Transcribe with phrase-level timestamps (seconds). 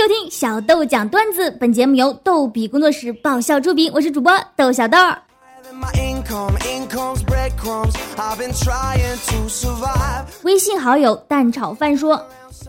[0.00, 4.96] 收听小豆讲段子，本节目由逗比工作室爆笑出品，我是主播豆小豆。
[10.42, 12.18] 微信好友蛋炒饭说，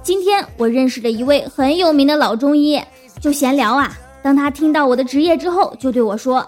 [0.04, 2.84] 今天我认识了一位很有名的老中医，
[3.22, 3.98] 就闲聊啊。
[4.22, 6.46] 当他听到我的职业之后，就对我说：“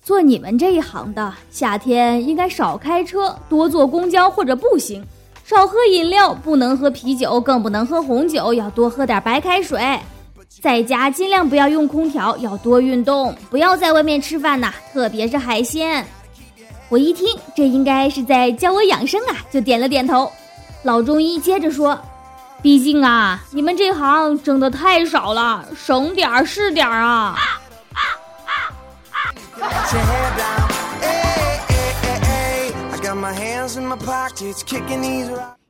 [0.00, 5.04] 做你们这一行的，夏天应该少开车，多坐公交或者步行，
[5.48, 9.98] 少喝饮料，不能喝啤酒，更不能喝红酒，要多喝点白开水。
[10.60, 16.06] 在家尽量不要用空调，要多运动，不要在外面吃饭呐，特别是海鲜。”
[16.90, 17.26] 我一听，
[17.56, 20.30] 这应该是在教我养生啊，就点了点头。
[20.82, 21.98] 老中医接着说。
[22.60, 27.38] 毕竟啊，你们这行挣的太少了，省点儿是点儿啊。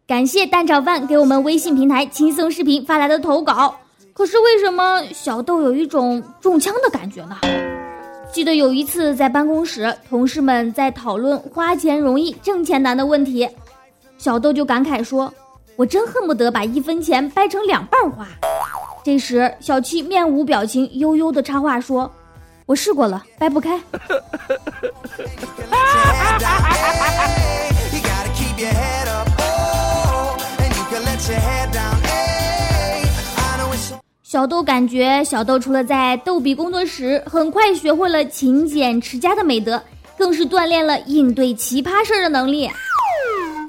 [0.07, 3.75] 感谢蛋炒饭给我们微信平台轻松视频发来的投稿。
[4.13, 7.37] 可是为什么小豆有一种中枪的感觉呢？
[8.33, 13.49] 记得有一次在办公室，同事们在讨论花钱容易挣钱难的问题，
[14.19, 15.33] 小豆就感慨说。
[15.77, 18.27] 我真恨不得把一分钱掰成两半花。
[19.05, 22.11] 这时，小七面无表情、悠悠的插话说
[22.67, 23.81] ：“我试过了，掰不开。”
[28.59, 31.97] your head up, oh, and you can let your head down.
[34.23, 39.83] 小豆感觉，小豆除了在逗比工作室很快学会了勤俭持家的美德，
[40.19, 42.69] 更是锻炼了应对奇葩事儿的能力。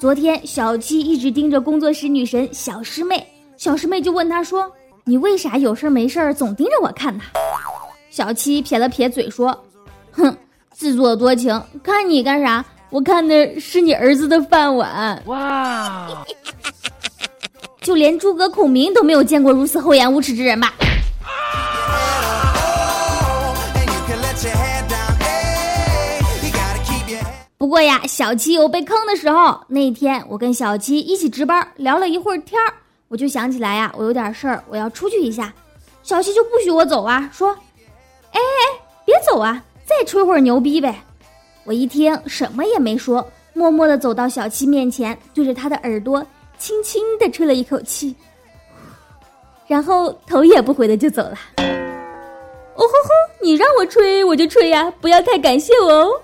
[0.02, 3.26] 昨天，小七一直盯着工作室女神小师妹，
[3.58, 4.70] 小师妹就问他说
[5.06, 7.23] ：“你为啥有事没事总盯着我看呢？”
[8.10, 9.58] 小七撇了撇嘴说
[10.12, 10.36] ：“哼，
[10.72, 12.66] 自作多情，看你干啥？
[12.90, 16.08] 我看的是你儿子的饭碗。”哇！
[17.82, 20.73] 就连诸葛孔明都没有见过如此厚颜无耻之人吧？
[27.58, 29.60] 不过呀，小七有被坑的时候。
[29.67, 32.73] 那天我跟小七一起值班，聊了一会儿天儿，
[33.08, 35.54] 我就想起来呀，我有点事儿，我要出去一下。
[36.04, 37.50] 小七就不许我走啊，说
[38.32, 41.04] ：“哎哎，别走啊，再吹会儿牛逼呗。”
[41.70, 46.26] 我一听，什么也没说，默默的走到小七面前，对着他的耳朵
[46.58, 48.16] 轻轻的吹了一口气，
[49.68, 51.38] 然后头也不回的就走了。
[51.60, 53.10] 哦吼吼，
[53.40, 56.22] 你让我吹我就吹呀，不要太感谢我哦。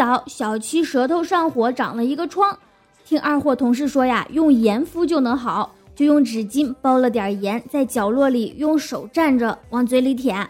[0.00, 2.58] 早小七舌头上火，长了一个疮，
[3.04, 10.48] 听二货同事说呀，用盐敷就能好，就用纸巾包了点盐，在角落里用手蘸着往嘴里舔。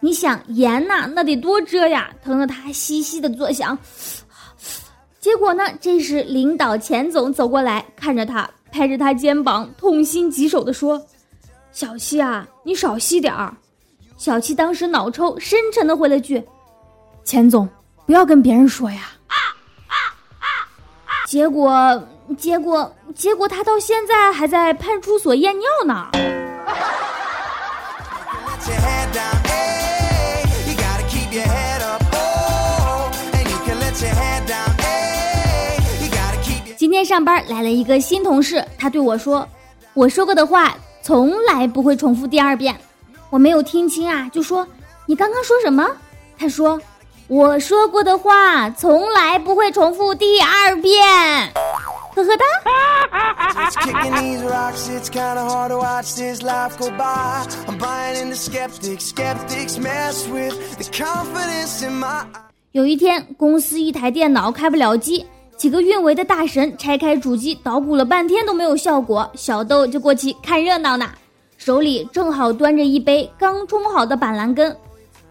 [0.00, 3.78] 你想盐呐，那得多遮呀，疼得他嘻嘻的作响。
[5.20, 11.00] 结果呢，这时领导钱总走过来，看着他，拍着他肩膀，痛心疾首的说
[11.70, 13.56] ：“小七啊，你少吸点儿。”
[14.18, 16.42] 小七当时脑抽，深沉的回了句
[17.22, 17.68] ：“钱总。”
[18.04, 19.10] 不要跟别人说呀！
[21.26, 22.02] 结果，
[22.36, 26.08] 结果，结果，他到现在还在派出所验尿呢。
[36.76, 39.48] 今天上班来了一个新同事，他对我说
[39.94, 42.76] ：“我说过的话从来不会重复第二遍。”
[43.30, 44.66] 我没有听清啊，就说
[45.06, 45.88] ：“你刚刚说什么？”
[46.36, 46.78] 他说。
[47.32, 51.02] 我说过的话从来不会重复第二遍，
[52.14, 52.44] 呵呵哒。
[62.72, 65.26] 有一天，公司一台电脑开不了机，
[65.56, 71.10] 几个运维的大神拆开主机捣鼓了半天都没有效果，小豆就过去看热闹呢，
[71.56, 74.76] 手里正好端着一杯刚冲好的板蓝根，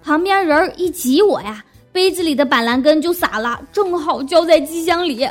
[0.04, 1.64] 旁边人一挤我呀。
[1.92, 5.28] 杯子里的板蓝根就洒了，正好浇在机箱里。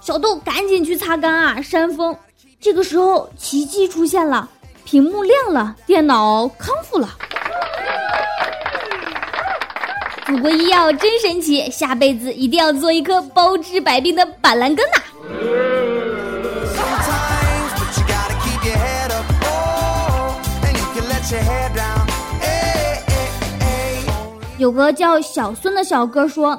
[0.00, 2.16] 小豆赶紧去擦干啊，扇风。
[2.60, 4.48] 这个时候奇迹出现了，
[4.84, 7.08] 屏幕亮了，电脑康复了。
[10.26, 15.02] 祖国医药真神奇，下辈子一定要做一颗包治百病的板蓝根呐！
[24.64, 26.58] 有个叫小孙的小哥说，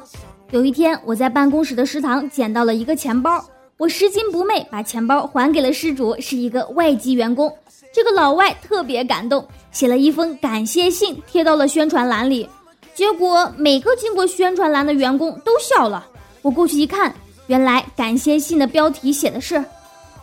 [0.51, 3.43] 有一天我在办公室的食堂捡到了一个钱包，
[3.77, 7.51] 我拾金不昧把钱包还给了失主，是一个外籍员工。
[7.91, 12.47] 这个老外特别感动，写了一封感谢信贴到了宣传栏里。
[12.93, 16.05] 结果每个经过宣传栏的员工都笑了。
[16.43, 17.11] 我过去一看，
[17.47, 19.55] 原来感谢信的标题写的是：“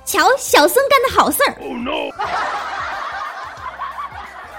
[0.06, 1.58] 瞧小孙干的好事儿。”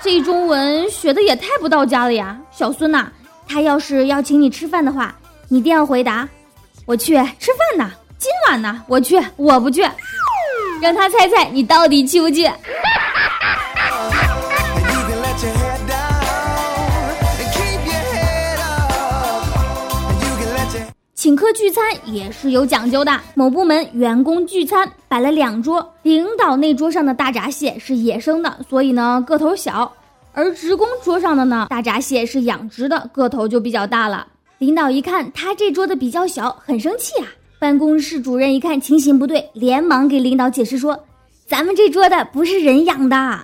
[0.03, 3.07] 这中文学的也太不到家了呀，小孙呐，
[3.47, 5.15] 他要是要请你吃饭的话，
[5.47, 6.27] 你一定要回答
[6.85, 7.89] ：“我去吃饭呢。”
[8.19, 8.83] 今晚呢？
[8.87, 9.81] 我去，我不去。
[10.81, 12.43] 让他猜猜你到底去不去。
[21.43, 23.19] 客聚餐也是有讲究的。
[23.35, 29.91] 某部门员工聚餐摆了两桌，领导那桌上的大闸蟹是野生的，所以呢个头小；
[30.31, 34.25] 而职工桌上的呢大闸蟹是养殖的，个头就比较大了。
[34.59, 37.27] 领导一看他这桌的比较小，很生气啊。
[37.59, 40.97] 办公室主任一看情形不对，连忙给领导解释说
[41.45, 43.39] ：“咱们这桌的不是人养的，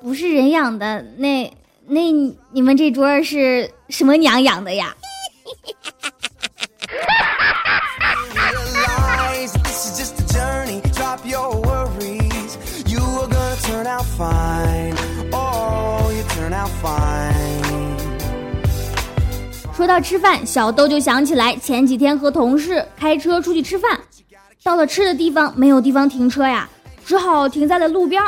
[0.00, 1.52] 不是人养的，那
[1.88, 2.12] 那
[2.52, 4.94] 你们这桌是什么娘养的呀？”
[19.82, 23.98] 说到吃饭，小豆就想起来前几天和同事开车出去吃饭，
[24.62, 26.68] 到了吃的地方没有地方停车呀，
[27.04, 28.22] 只好停在了路边。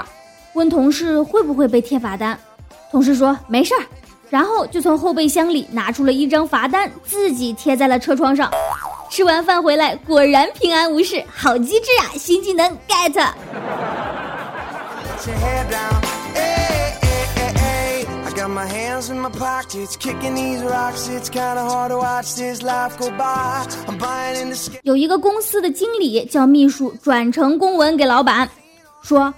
[0.54, 2.36] 问同事会不会被贴罚单，
[2.90, 3.86] 同事说没事儿，
[4.30, 8.50] 然后就从后备箱里拿出了一张罚单，自己贴在了车窗上。
[9.08, 12.10] 吃完饭回来，果然平安无事，好机智啊！
[12.18, 13.28] 新技能 get。
[18.44, 21.08] Got my hands in my pockets kicking these rocks.
[21.08, 23.66] It's kind of hard to watch this life go by.
[23.86, 28.48] I'm buying in the sky 有一个公司的经理叫秘书转成公文给老板
[29.02, 29.32] 说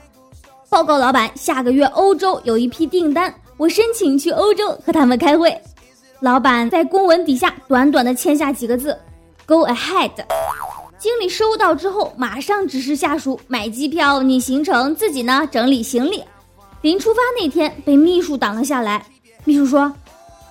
[0.69, 5.57] 报告老板下个月欧洲有一批订单我申请去欧洲和他们开会。
[6.19, 8.99] 老板在公文底下短短的签下几个字
[9.47, 10.11] go ahead
[10.99, 16.25] 经理收到之后，马上指示下属买机票、拟行程，自己呢整理行李，
[16.87, 19.05] 临出发那天，被秘书挡了下来。
[19.43, 19.93] 秘书说：“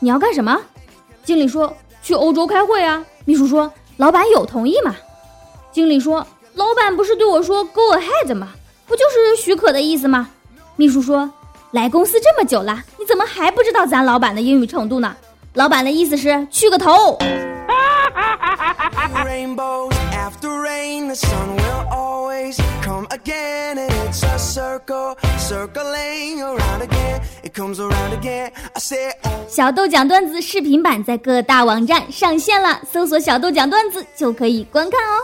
[0.02, 0.60] 你要干什么？”
[1.24, 1.74] 经理说
[2.04, 4.94] ：“去欧洲开会啊。”秘书说：“老板有同意吗？”
[5.72, 8.50] 经理说：“老板不是对我说 ‘go ahead’ 吗？
[8.86, 10.28] 不就是许可的意思吗？”
[10.76, 11.32] 秘书说
[11.72, 15.16] ：“来公司这么久了，你怎么还不知道咱老板的英语程度呢？
[15.54, 17.18] 老板的意思是去个头。”
[29.48, 35.24] 小豆讲段子视频版在各大网站上线了，搜索“小豆讲段子”就可以观看哦。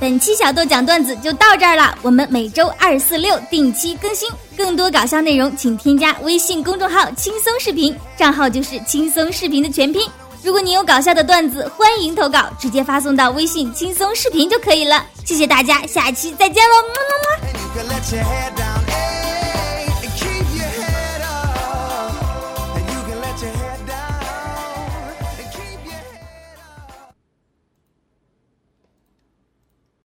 [0.00, 10.02] 本期小豆讲段子就到这儿了，我们每周二、四、六定期更新，更多搞笑内容请添加微信公众号“轻松视频”，账号就是“轻松视频”的全拼。
[10.42, 15.04] 如果你有搞笑的段子，欢迎投稿，直接发送到微信轻松视频就可以了。
[15.24, 17.12] 谢谢大家，下期再见喽，么么
[18.84, 18.89] 么。